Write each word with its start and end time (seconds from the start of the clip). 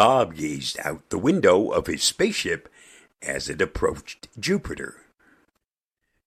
Bob 0.00 0.34
gazed 0.34 0.78
out 0.82 1.10
the 1.10 1.18
window 1.18 1.68
of 1.68 1.86
his 1.86 2.02
spaceship 2.02 2.70
as 3.20 3.50
it 3.50 3.60
approached 3.60 4.28
Jupiter. 4.40 5.02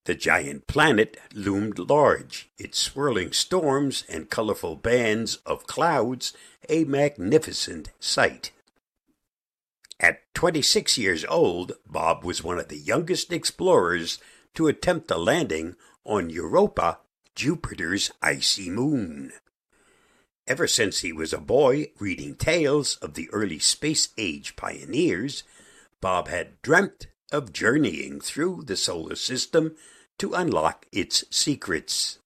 The 0.06 0.14
giant 0.14 0.68
planet 0.68 1.17
loomed 1.33 1.80
large, 1.80 2.51
its 2.59 2.78
swirling 2.78 3.32
storms 3.32 4.04
and 4.08 4.30
colorful 4.30 4.75
bands 4.75 5.38
of 5.38 5.66
clouds 5.66 6.33
a 6.70 6.83
magnificent 6.83 7.90
sight. 8.00 8.52
At 9.99 10.21
26 10.35 10.99
years 10.99 11.25
old, 11.25 11.71
Bob 11.89 12.23
was 12.23 12.43
one 12.43 12.59
of 12.59 12.67
the 12.67 12.77
youngest 12.77 13.33
explorers 13.33 14.19
to 14.53 14.67
attempt 14.67 15.09
a 15.09 15.17
landing 15.17 15.75
on 16.05 16.29
Europa, 16.29 16.99
Jupiter's 17.33 18.11
icy 18.21 18.69
moon. 18.69 19.31
Ever 20.46 20.68
since 20.68 21.00
he 21.00 21.14
was 21.14 21.32
a 21.32 21.39
boy 21.39 21.91
reading 22.00 22.36
tales 22.36 22.98
of 22.98 23.14
the 23.14 23.30
early 23.32 23.60
space 23.60 24.10
age 24.18 24.55
pioneers, 24.55 25.43
Bob 26.01 26.28
had 26.28 26.61
dreamt 26.61 27.07
of 27.32 27.54
journeying 27.54 28.20
through 28.20 28.64
the 28.65 28.75
solar 28.75 29.15
system 29.15 29.78
to 30.20 30.34
unlock 30.34 30.86
its 30.92 31.24
secrets. 31.32 32.20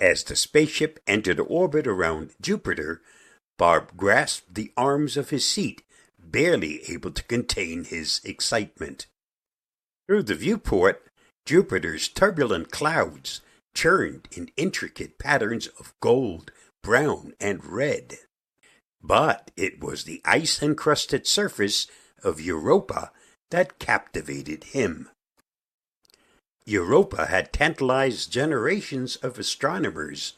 As 0.00 0.24
the 0.24 0.36
spaceship 0.36 1.00
entered 1.06 1.40
orbit 1.40 1.86
around 1.86 2.34
Jupiter, 2.40 3.02
Bob 3.58 3.96
grasped 3.96 4.54
the 4.54 4.72
arms 4.76 5.16
of 5.16 5.30
his 5.30 5.46
seat, 5.46 5.82
barely 6.18 6.82
able 6.90 7.10
to 7.10 7.24
contain 7.24 7.84
his 7.84 8.20
excitement. 8.24 9.06
Through 10.06 10.22
the 10.22 10.34
viewport, 10.34 11.04
Jupiter's 11.44 12.08
turbulent 12.08 12.70
clouds 12.70 13.42
churned 13.74 14.28
in 14.32 14.50
intricate 14.56 15.18
patterns 15.18 15.66
of 15.78 15.92
gold, 16.00 16.52
brown, 16.88 17.34
and 17.38 17.62
red. 17.66 18.16
But 19.02 19.50
it 19.58 19.78
was 19.78 20.04
the 20.04 20.22
ice 20.24 20.62
encrusted 20.62 21.26
surface 21.26 21.86
of 22.24 22.40
Europa 22.40 23.12
that 23.50 23.78
captivated 23.78 24.64
him. 24.64 25.10
Europa 26.64 27.26
had 27.26 27.52
tantalized 27.52 28.32
generations 28.32 29.16
of 29.16 29.38
astronomers 29.38 30.32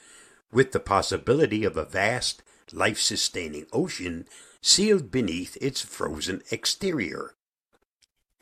with 0.50 0.72
the 0.72 0.80
possibility 0.80 1.62
of 1.62 1.76
a 1.76 1.84
vast, 1.84 2.42
life 2.72 2.98
sustaining 2.98 3.68
ocean 3.72 4.26
sealed 4.60 5.08
beneath 5.08 5.56
its 5.60 5.80
frozen 5.80 6.42
exterior. 6.50 7.36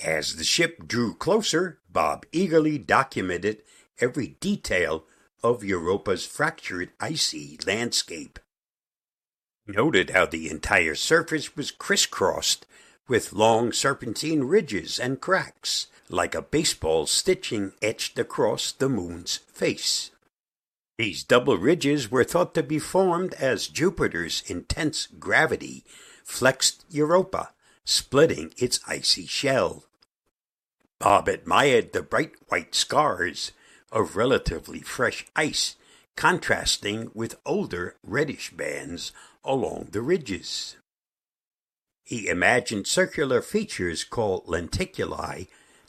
As 0.01 0.37
the 0.37 0.45
ship 0.45 0.89
drew 0.89 1.13
closer, 1.13 1.81
Bob 1.91 2.25
eagerly 2.33 2.79
documented 2.79 3.61
every 4.01 4.29
detail 4.41 5.05
of 5.43 5.65
Europa's 5.65 6.27
fractured 6.27 6.91
icy 7.01 7.59
landscape. 7.67 8.39
Noted 9.67 10.11
how 10.11 10.27
the 10.27 10.51
entire 10.51 10.95
surface 10.95 11.57
was 11.57 11.71
crisscrossed 11.71 12.67
with 13.07 13.33
long 13.33 13.73
serpentine 13.73 14.45
ridges 14.45 14.99
and 14.99 15.21
cracks, 15.21 15.87
like 16.09 16.35
a 16.35 16.43
baseball 16.43 17.07
stitching 17.07 17.73
etched 17.83 18.19
across 18.19 18.73
the 18.73 18.89
moon's 18.89 19.37
face. 19.53 20.11
These 20.99 21.23
double 21.23 21.57
ridges 21.57 22.11
were 22.11 22.25
thought 22.25 22.55
to 22.55 22.63
be 22.63 22.79
formed 22.79 23.35
as 23.35 23.69
Jupiter's 23.69 24.43
intense 24.47 25.07
gravity 25.07 25.85
flexed 26.25 26.85
Europa, 26.91 27.53
splitting 27.85 28.53
its 28.57 28.81
icy 28.87 29.27
shell. 29.27 29.85
Bob 30.99 31.29
admired 31.29 31.93
the 31.93 32.03
bright 32.03 32.33
white 32.49 32.75
scars 32.75 33.53
of 33.91 34.17
relatively 34.17 34.81
fresh 34.81 35.27
ice 35.35 35.77
contrasting 36.17 37.11
with 37.15 37.39
older 37.47 37.95
reddish 38.03 38.51
bands 38.51 39.13
along 39.45 39.89
the 39.93 40.03
ridges. 40.03 40.77
He 42.05 42.29
imagined 42.29 42.87
circular 42.87 43.41
features 43.41 44.03
called 44.03 44.47
lenticuli 44.47 45.47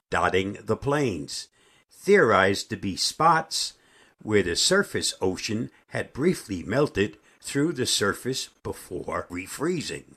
dotting 0.09 0.57
the 0.63 0.77
plains, 0.77 1.47
theorized 1.91 2.69
to 2.69 2.77
be 2.77 2.95
spots 2.95 3.73
where 4.21 4.43
the 4.43 4.55
surface 4.55 5.13
ocean 5.21 5.71
had 5.87 6.13
briefly 6.13 6.63
melted 6.63 7.17
through 7.41 7.73
the 7.73 7.85
surface 7.85 8.49
before 8.63 9.27
refreezing. 9.29 10.15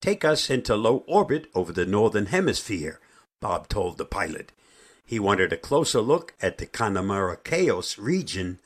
Take 0.00 0.24
us 0.24 0.50
into 0.50 0.76
low 0.76 1.04
orbit 1.08 1.48
over 1.54 1.72
the 1.72 1.86
northern 1.86 2.26
hemisphere, 2.26 3.00
Bob 3.40 3.68
told 3.68 3.98
the 3.98 4.04
pilot. 4.04 4.52
He 5.10 5.18
wanted 5.18 5.52
a 5.52 5.56
closer 5.56 6.00
look 6.00 6.34
at 6.40 6.58
the 6.58 6.66
Conamara 6.66 7.42
Chaos 7.42 7.98
region, 7.98 8.60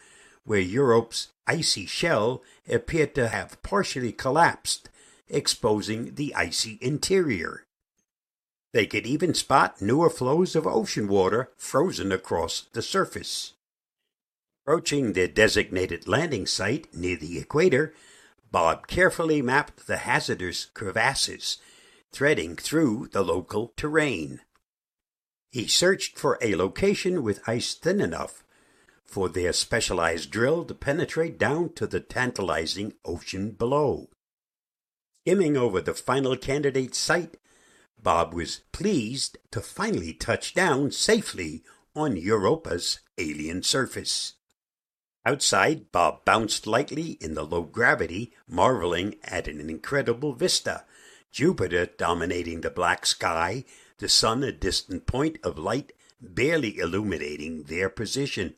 where 0.44 0.60
Europe's 0.60 1.28
icy 1.46 1.86
shell 1.86 2.42
appeared 2.68 3.14
to 3.14 3.28
have 3.28 3.62
partially 3.62 4.12
collapsed, 4.12 4.90
exposing 5.26 6.16
the 6.16 6.34
icy 6.34 6.76
interior. 6.82 7.64
They 8.74 8.84
could 8.84 9.06
even 9.06 9.32
spot 9.32 9.80
newer 9.80 10.10
flows 10.10 10.54
of 10.54 10.66
ocean 10.66 11.08
water 11.08 11.50
frozen 11.56 12.12
across 12.12 12.66
the 12.74 12.82
surface. 12.82 13.54
Approaching 14.66 15.14
the 15.14 15.28
designated 15.28 16.06
landing 16.06 16.46
site 16.46 16.94
near 16.94 17.16
the 17.16 17.38
equator, 17.38 17.94
Bob 18.50 18.86
carefully 18.86 19.40
mapped 19.40 19.86
the 19.86 19.96
hazardous 19.96 20.66
crevasses, 20.74 21.56
threading 22.12 22.54
through 22.54 23.08
the 23.12 23.22
local 23.22 23.72
terrain. 23.78 24.42
He 25.54 25.68
searched 25.68 26.18
for 26.18 26.36
a 26.42 26.56
location 26.56 27.22
with 27.22 27.48
ice 27.48 27.74
thin 27.74 28.00
enough 28.00 28.42
for 29.04 29.28
their 29.28 29.52
specialized 29.52 30.32
drill 30.32 30.64
to 30.64 30.74
penetrate 30.74 31.38
down 31.38 31.74
to 31.74 31.86
the 31.86 32.00
tantalizing 32.00 32.94
ocean 33.04 33.52
below. 33.52 34.10
Skimming 35.20 35.56
over 35.56 35.80
the 35.80 35.94
final 35.94 36.36
candidate 36.36 36.96
site, 36.96 37.36
Bob 38.02 38.34
was 38.34 38.62
pleased 38.72 39.38
to 39.52 39.60
finally 39.60 40.12
touch 40.12 40.54
down 40.54 40.90
safely 40.90 41.62
on 41.94 42.16
Europa's 42.16 42.98
alien 43.16 43.62
surface. 43.62 44.32
Outside, 45.24 45.92
Bob 45.92 46.24
bounced 46.24 46.66
lightly 46.66 47.12
in 47.20 47.34
the 47.34 47.44
low 47.44 47.62
gravity, 47.62 48.32
marveling 48.48 49.14
at 49.22 49.46
an 49.46 49.60
incredible 49.70 50.32
vista. 50.32 50.82
Jupiter 51.30 51.86
dominating 51.86 52.62
the 52.62 52.70
black 52.70 53.06
sky, 53.06 53.64
the 53.98 54.08
sun 54.08 54.42
a 54.42 54.52
distant 54.52 55.06
point 55.06 55.38
of 55.42 55.58
light 55.58 55.92
barely 56.20 56.78
illuminating 56.78 57.64
their 57.64 57.88
position. 57.88 58.54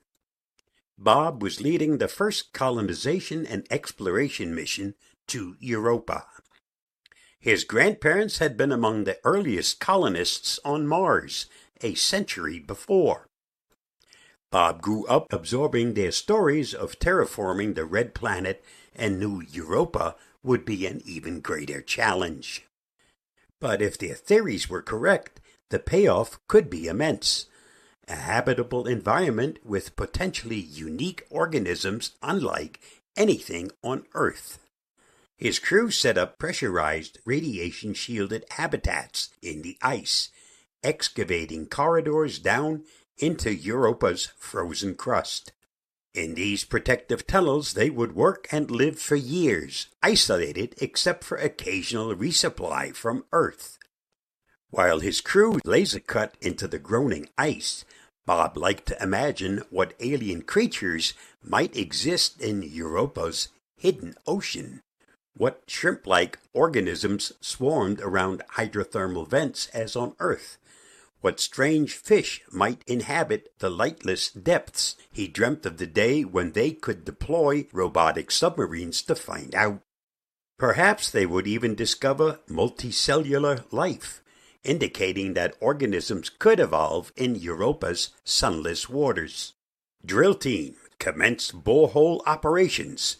Bob 0.99 1.43
was 1.43 1.61
leading 1.61 1.99
the 1.99 2.09
first 2.09 2.53
colonization 2.53 3.47
and 3.47 3.67
exploration 3.71 4.55
mission 4.55 4.95
to 5.27 5.57
Europa. 5.61 6.27
His 7.39 7.65
grandparents 7.65 8.39
had 8.39 8.57
been 8.57 8.73
among 8.73 9.05
the 9.05 9.19
earliest 9.25 9.79
colonists 9.79 10.59
on 10.65 10.87
Mars 10.87 11.47
a 11.83 11.95
century 11.95 12.59
before. 12.59 13.29
Bob 14.51 14.81
grew 14.81 15.05
up 15.07 15.33
absorbing 15.33 15.95
their 15.95 16.13
stories 16.13 16.73
of 16.73 16.99
terraforming 16.99 17.75
the 17.75 17.85
Red 17.85 18.15
Planet 18.15 18.65
and 18.95 19.19
knew 19.19 19.43
Europa 19.43 20.17
would 20.43 20.65
be 20.65 20.87
an 20.87 21.03
even 21.05 21.41
greater 21.41 21.83
challenge. 21.83 22.67
But 23.61 23.81
if 23.81 23.99
their 23.99 24.15
theories 24.15 24.69
were 24.69 24.83
correct, 24.83 25.41
the 25.71 25.79
payoff 25.79 26.39
could 26.47 26.71
be 26.71 26.87
immense. 26.87 27.47
A 28.09 28.15
habitable 28.15 28.87
environment 28.87 29.59
with 29.65 29.97
potentially 29.97 30.61
unique 30.61 31.25
organisms 31.31 32.13
unlike 32.23 32.81
anything 33.17 33.73
on 33.83 34.05
Earth. 34.15 34.59
His 35.37 35.59
crew 35.59 35.91
set 35.91 36.17
up 36.17 36.39
pressurized, 36.39 37.19
radiation 37.25 37.95
shielded 37.95 38.45
habitats 38.51 39.31
in 39.43 39.63
the 39.63 39.77
ice, 39.83 40.31
excavating 40.83 41.67
corridors 41.67 42.39
down 42.39 42.85
into 43.19 43.53
Europa's 43.53 44.33
frozen 44.39 44.95
crust. 44.95 45.53
In 46.17 46.33
these 46.33 46.65
protective 46.65 47.27
tunnels, 47.27 47.75
they 47.75 47.91
would 47.91 48.15
work 48.15 48.49
and 48.51 48.71
live 48.71 48.99
for 48.99 49.17
years, 49.17 49.89
isolated 50.03 50.75
except 50.81 51.23
for 51.23 51.37
occasional 51.37 52.17
resupply 52.17 52.97
from 52.97 53.27
Earth. 53.33 53.77
While 54.71 55.01
his 55.01 55.21
crew 55.21 55.61
laser 55.67 56.01
cut 56.01 56.35
into 56.41 56.67
the 56.67 56.79
groaning 56.79 57.29
ice, 57.37 57.85
Bob 58.25 58.57
liked 58.57 58.87
to 58.87 59.03
imagine 59.03 59.63
what 59.69 59.93
alien 60.01 60.41
creatures 60.41 61.13
might 61.43 61.77
exist 61.77 62.41
in 62.41 62.63
Europa's 62.63 63.49
hidden 63.77 64.15
ocean. 64.27 64.81
What 65.35 65.65
shrimp 65.67 66.07
like 66.07 66.39
organisms 66.55 67.33
swarmed 67.43 68.01
around 68.01 68.43
hydrothermal 68.55 69.29
vents 69.29 69.67
as 69.75 69.95
on 69.95 70.17
Earth? 70.19 70.57
What 71.21 71.41
strange 71.41 71.95
fish 71.95 72.43
might 72.53 72.83
inhabit 72.87 73.53
the 73.59 73.71
lightless 73.71 74.31
depths? 74.31 74.97
He 75.13 75.27
dreamt 75.29 75.67
of 75.67 75.79
the 75.79 75.87
day 75.87 76.23
when 76.25 76.53
they 76.53 76.73
could 76.73 77.05
deploy 77.05 77.67
robotic 77.73 78.31
submarines 78.31 79.03
to 79.03 79.15
find 79.15 79.55
out. 79.55 79.81
Perhaps 80.59 81.11
they 81.11 81.27
would 81.27 81.47
even 81.47 81.75
discover 81.75 82.41
multicellular 82.49 83.71
life, 83.73 84.23
indicating 84.65 85.35
that 85.35 85.57
organisms 85.61 86.29
could 86.31 86.61
evolve 86.61 87.13
in 87.17 87.35
Europa's 87.35 88.11
sunless 88.25 88.89
waters. 88.89 89.55
Drill 90.05 90.35
team 90.35 90.77
commenced 90.99 91.65
borehole 91.65 92.23
operations 92.27 93.17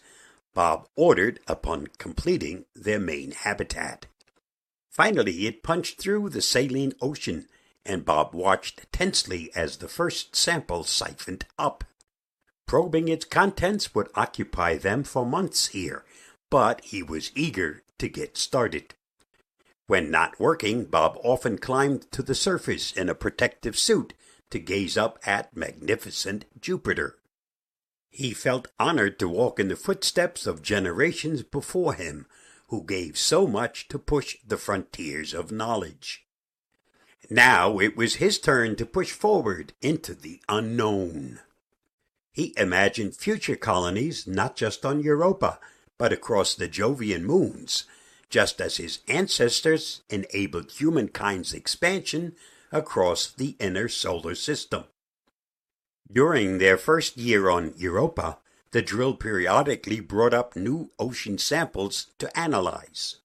Bob 0.57 0.87
ordered 0.95 1.39
upon 1.47 1.85
completing 1.99 2.65
their 2.73 2.97
main 2.97 3.29
habitat. 3.29 4.07
Finally, 4.89 5.45
it 5.45 5.61
punched 5.61 6.01
through 6.01 6.29
the 6.29 6.41
saline 6.41 6.93
ocean, 6.99 7.47
and 7.87 8.05
Bob 8.05 8.35
watched 8.35 8.91
tensely 8.91 9.49
as 9.55 9.77
the 9.77 9.87
first 9.87 10.35
sample 10.35 10.83
siphoned 10.83 11.45
up. 11.57 11.83
Probing 12.67 13.07
its 13.07 13.25
contents 13.25 13.95
would 13.95 14.09
occupy 14.13 14.75
them 14.75 15.03
for 15.03 15.25
months 15.25 15.67
here, 15.67 16.03
but 16.51 16.83
he 16.83 17.01
was 17.01 17.31
eager 17.33 17.83
to 17.97 18.09
get 18.09 18.37
started. 18.37 18.93
When 19.87 20.11
not 20.11 20.39
working, 20.39 20.85
Bob 20.85 21.17
often 21.23 21.57
climbed 21.57 22.11
to 22.11 22.21
the 22.21 22.35
surface 22.35 22.91
in 22.91 23.07
a 23.07 23.15
protective 23.15 23.77
suit 23.77 24.13
to 24.51 24.59
gaze 24.59 24.97
up 24.97 25.17
at 25.25 25.55
magnificent 25.55 26.45
Jupiter. 26.59 27.17
He 28.09 28.33
felt 28.33 28.67
honored 28.79 29.17
to 29.19 29.29
walk 29.29 29.59
in 29.59 29.69
the 29.69 29.75
footsteps 29.77 30.45
of 30.45 30.61
generations 30.61 31.41
before 31.43 31.93
him 31.93 32.27
who 32.67 32.83
gave 32.83 33.17
so 33.17 33.47
much 33.47 33.87
to 33.87 33.97
push 33.97 34.37
the 34.45 34.57
frontiers 34.57 35.33
of 35.33 35.51
knowledge. 35.53 36.26
Now 37.29 37.79
it 37.79 37.97
was 37.97 38.15
his 38.15 38.39
turn 38.39 38.75
to 38.77 38.85
push 38.85 39.11
forward 39.11 39.73
into 39.81 40.13
the 40.13 40.41
unknown. 40.47 41.39
He 42.31 42.53
imagined 42.55 43.15
future 43.15 43.55
colonies 43.55 44.27
not 44.27 44.55
just 44.55 44.85
on 44.85 45.01
Europa, 45.01 45.59
but 45.97 46.13
across 46.13 46.53
the 46.53 46.69
Jovian 46.69 47.23
moons, 47.23 47.85
just 48.29 48.61
as 48.61 48.77
his 48.77 48.99
ancestors 49.07 50.01
enabled 50.09 50.71
humankind's 50.71 51.53
expansion 51.53 52.35
across 52.71 53.31
the 53.31 53.55
inner 53.59 53.87
solar 53.89 54.35
system. 54.35 54.83
During 56.11 56.57
their 56.57 56.77
first 56.77 57.17
year 57.17 57.49
on 57.49 57.73
Europa, 57.75 58.37
the 58.71 58.81
drill 58.81 59.15
periodically 59.15 59.99
brought 59.99 60.33
up 60.33 60.55
new 60.55 60.91
ocean 60.99 61.37
samples 61.37 62.07
to 62.19 62.37
analyze. 62.37 63.17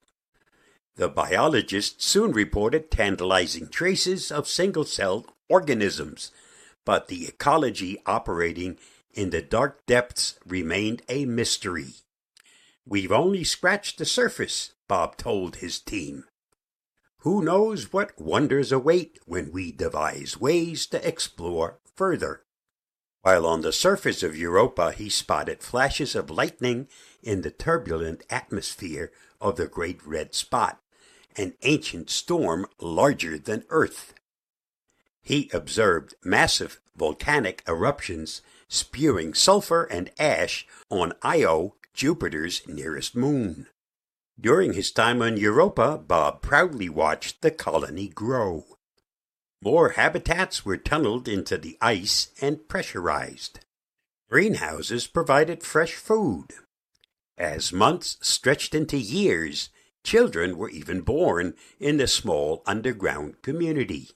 The 0.96 1.08
biologists 1.08 2.04
soon 2.04 2.32
reported 2.32 2.90
tantalizing 2.90 3.68
traces 3.68 4.30
of 4.30 4.46
single 4.46 4.84
celled 4.84 5.32
organisms, 5.48 6.30
but 6.84 7.08
the 7.08 7.26
ecology 7.26 7.98
operating 8.04 8.78
in 9.14 9.30
the 9.30 9.40
dark 9.40 9.86
depths 9.86 10.38
remained 10.46 11.02
a 11.08 11.24
mystery. 11.24 11.94
We've 12.84 13.12
only 13.12 13.44
scratched 13.44 13.98
the 13.98 14.04
surface, 14.04 14.72
Bob 14.86 15.16
told 15.16 15.56
his 15.56 15.78
team. 15.80 16.24
Who 17.18 17.42
knows 17.42 17.92
what 17.92 18.20
wonders 18.20 18.72
await 18.72 19.18
when 19.24 19.52
we 19.52 19.70
devise 19.72 20.40
ways 20.40 20.86
to 20.88 21.06
explore 21.06 21.78
further? 21.94 22.42
While 23.22 23.46
on 23.46 23.60
the 23.60 23.72
surface 23.72 24.24
of 24.24 24.36
Europa, 24.36 24.90
he 24.90 25.08
spotted 25.08 25.62
flashes 25.62 26.16
of 26.16 26.28
lightning 26.28 26.88
in 27.22 27.42
the 27.42 27.52
turbulent 27.52 28.24
atmosphere 28.28 29.12
of 29.40 29.54
the 29.54 29.68
Great 29.68 30.04
Red 30.04 30.34
Spot, 30.34 30.81
an 31.36 31.54
ancient 31.62 32.10
storm 32.10 32.66
larger 32.80 33.38
than 33.38 33.64
Earth. 33.68 34.14
He 35.22 35.50
observed 35.52 36.14
massive 36.24 36.80
volcanic 36.96 37.62
eruptions 37.68 38.42
spewing 38.68 39.34
sulfur 39.34 39.84
and 39.84 40.10
ash 40.18 40.66
on 40.90 41.12
Io, 41.22 41.76
Jupiter's 41.94 42.66
nearest 42.66 43.14
moon. 43.14 43.66
During 44.40 44.72
his 44.72 44.90
time 44.90 45.22
on 45.22 45.36
Europa, 45.36 45.98
Bob 45.98 46.42
proudly 46.42 46.88
watched 46.88 47.42
the 47.42 47.50
colony 47.50 48.08
grow. 48.08 48.64
More 49.62 49.90
habitats 49.90 50.64
were 50.64 50.76
tunneled 50.76 51.28
into 51.28 51.56
the 51.56 51.78
ice 51.80 52.30
and 52.40 52.66
pressurized. 52.66 53.60
Greenhouses 54.28 55.06
provided 55.06 55.62
fresh 55.62 55.94
food. 55.94 56.48
As 57.38 57.72
months 57.72 58.16
stretched 58.22 58.74
into 58.74 58.96
years, 58.96 59.68
children 60.04 60.56
were 60.56 60.70
even 60.70 61.00
born 61.00 61.54
in 61.78 61.96
the 61.96 62.06
small 62.06 62.62
underground 62.66 63.42
community. 63.42 64.10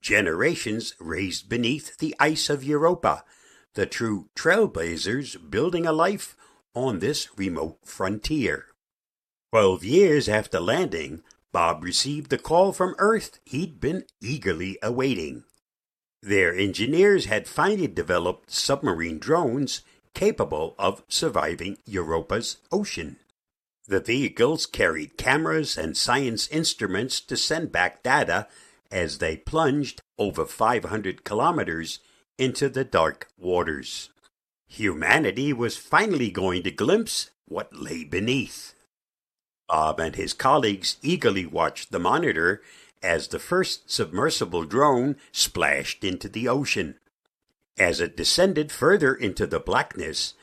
Generations 0.00 0.94
raised 0.98 1.48
beneath 1.48 1.98
the 1.98 2.14
ice 2.18 2.48
of 2.48 2.64
Europa, 2.64 3.24
the 3.74 3.86
true 3.86 4.28
trailblazers 4.34 5.36
building 5.50 5.86
a 5.86 5.92
life 5.92 6.36
on 6.74 6.98
this 6.98 7.28
remote 7.36 7.78
frontier. 7.84 8.66
Twelve 9.52 9.84
years 9.84 10.28
after 10.28 10.60
landing, 10.60 11.22
Bob 11.52 11.82
received 11.82 12.30
the 12.30 12.38
call 12.38 12.72
from 12.72 12.94
Earth 12.98 13.40
he'd 13.44 13.80
been 13.80 14.04
eagerly 14.20 14.78
awaiting. 14.82 15.44
Their 16.22 16.54
engineers 16.54 17.24
had 17.24 17.48
finally 17.48 17.88
developed 17.88 18.50
submarine 18.50 19.18
drones 19.18 19.82
capable 20.14 20.74
of 20.78 21.02
surviving 21.08 21.78
Europa's 21.86 22.58
ocean. 22.70 23.16
The 23.90 23.98
vehicles 23.98 24.66
carried 24.66 25.16
cameras 25.16 25.76
and 25.76 25.96
science 25.96 26.46
instruments 26.46 27.20
to 27.22 27.36
send 27.36 27.72
back 27.72 28.04
data 28.04 28.46
as 28.88 29.18
they 29.18 29.36
plunged 29.36 30.00
over 30.16 30.46
500 30.46 31.24
kilometers 31.24 31.98
into 32.38 32.68
the 32.68 32.84
dark 32.84 33.26
waters. 33.36 34.10
Humanity 34.68 35.52
was 35.52 35.76
finally 35.76 36.30
going 36.30 36.62
to 36.62 36.70
glimpse 36.70 37.30
what 37.46 37.74
lay 37.74 38.04
beneath. 38.04 38.74
Bob 39.68 39.98
and 39.98 40.14
his 40.14 40.34
colleagues 40.34 40.96
eagerly 41.02 41.44
watched 41.44 41.90
the 41.90 41.98
monitor 41.98 42.62
as 43.02 43.26
the 43.26 43.40
first 43.40 43.90
submersible 43.90 44.62
drone 44.62 45.16
splashed 45.32 46.04
into 46.04 46.28
the 46.28 46.46
ocean. 46.46 46.94
As 47.76 48.00
it 48.00 48.16
descended 48.16 48.70
further 48.70 49.12
into 49.12 49.48
the 49.48 49.58
blackness, 49.58 50.34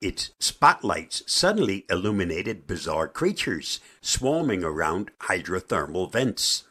its 0.00 0.30
spotlights 0.38 1.22
suddenly 1.26 1.84
illuminated 1.90 2.66
bizarre 2.66 3.08
creatures 3.08 3.80
swarming 4.00 4.64
around 4.64 5.10
hydrothermal 5.20 6.10
vents. 6.10 6.64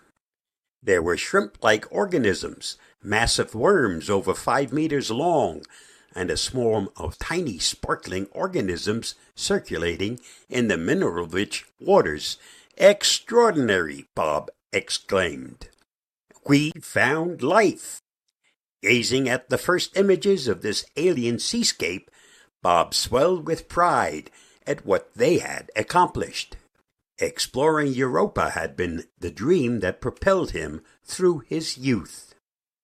There 0.82 1.02
were 1.02 1.18
shrimp 1.18 1.58
like 1.62 1.92
organisms, 1.92 2.78
massive 3.04 3.54
worms 3.54 4.10
over 4.10 4.34
five 4.34 4.74
meters 4.74 5.12
long, 5.12 5.64
and 6.16 6.32
a 6.32 6.38
swarm 6.38 6.90
of 6.98 7.20
tiny 7.20 7.60
sparkling 7.60 8.28
organisms 8.32 9.16
circulating 9.36 10.20
in 10.50 10.68
the 10.68 10.78
mineral 10.78 11.28
rich 11.28 11.66
waters. 11.80 12.38
Extraordinary, 12.78 14.06
Bob 14.16 14.50
exclaimed. 14.74 15.70
We 16.48 16.72
found 16.82 17.44
life. 17.44 18.02
Gazing 18.82 19.28
at 19.28 19.50
the 19.50 19.58
first 19.58 19.96
images 19.98 20.48
of 20.48 20.62
this 20.62 20.86
alien 20.96 21.38
seascape, 21.38 22.10
Bob 22.62 22.94
swelled 22.94 23.48
with 23.48 23.70
pride 23.70 24.30
at 24.68 24.86
what 24.86 25.14
they 25.16 25.40
had 25.40 25.72
accomplished. 25.76 26.58
Exploring 27.18 27.94
Europa 27.94 28.52
had 28.52 28.76
been 28.76 29.06
the 29.18 29.32
dream 29.32 29.80
that 29.80 30.02
propelled 30.02 30.52
him 30.52 30.82
through 31.04 31.40
his 31.40 31.78
youth. 31.78 32.36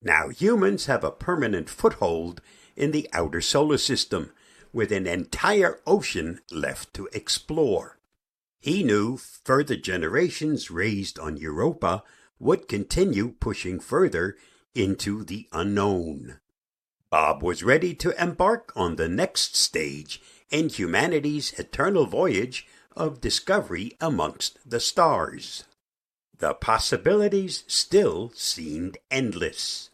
Now 0.02 0.30
humans 0.30 0.86
have 0.86 1.04
a 1.04 1.12
permanent 1.12 1.70
foothold 1.70 2.42
in 2.76 2.92
the 2.92 3.10
outer 3.14 3.42
solar 3.42 3.78
system, 3.78 4.32
with 4.74 4.92
an 4.92 5.08
entire 5.08 5.80
ocean 5.88 6.42
left 6.52 6.94
to 6.94 7.08
explore. 7.14 7.98
He 8.60 8.84
knew 8.84 9.18
further 9.18 9.78
generations 9.78 10.70
raised 10.70 11.18
on 11.18 11.38
Europa 11.38 12.04
would 12.40 12.68
continue 12.68 13.36
pushing 13.40 13.80
further 13.80 14.36
into 14.74 15.24
the 15.24 15.48
unknown. 15.54 16.40
Bob 17.16 17.42
was 17.42 17.64
ready 17.64 17.94
to 17.94 18.22
embark 18.22 18.74
on 18.76 18.98
the 18.98 19.08
next 19.08 19.56
stage 19.56 20.22
in 20.50 20.68
humanity's 20.68 21.54
eternal 21.58 22.06
voyage 22.06 22.68
of 22.94 23.22
discovery 23.22 23.96
amongst 24.02 24.60
the 24.70 24.82
stars. 24.82 25.64
The 26.38 26.54
possibilities 26.54 27.64
still 27.68 28.34
seemed 28.36 28.98
endless. 29.10 29.92